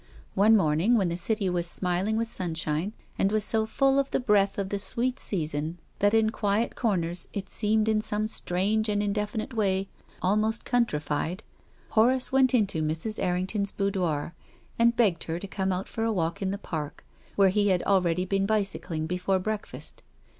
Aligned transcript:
One 0.33 0.57
morning, 0.57 0.95
when 0.97 1.09
the 1.09 1.15
City 1.15 1.47
was 1.47 1.67
smiling 1.67 2.17
with 2.17 2.27
sunshine, 2.27 2.93
and 3.19 3.31
was 3.31 3.43
so 3.43 3.67
full 3.67 3.99
of 3.99 4.09
the 4.09 4.19
breath 4.19 4.57
of 4.57 4.69
the 4.69 4.79
sweet 4.79 5.19
season 5.19 5.77
that 5.99 6.15
in 6.15 6.31
quiet 6.31 6.73
348 6.75 7.21
TONGUES 7.21 7.25
OF 7.25 7.31
CONSCIENCE. 7.31 7.51
corners 7.51 7.51
it 7.51 7.55
seemed 7.55 7.87
in 7.87 8.01
some 8.01 8.25
strange 8.25 8.89
and 8.89 9.03
indefinite 9.03 9.53
way 9.53 9.89
almost 10.19 10.65
countrified, 10.65 11.43
Horace 11.89 12.31
went 12.31 12.55
into 12.55 12.81
Mrs. 12.81 13.19
Errington's 13.23 13.69
boudoir 13.69 14.33
and 14.79 14.95
begged 14.95 15.25
her 15.25 15.37
to 15.37 15.47
come 15.47 15.71
out 15.71 15.87
for 15.87 16.03
a 16.03 16.11
walk 16.11 16.41
in 16.41 16.49
the 16.49 16.57
Park, 16.57 17.05
where 17.35 17.49
he 17.49 17.67
had 17.67 17.83
already 17.83 18.25
been 18.25 18.47
bicycling 18.47 19.05
before 19.05 19.37
breakfast. 19.37 20.01